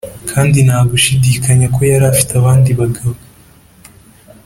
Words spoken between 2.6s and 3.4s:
bagabo,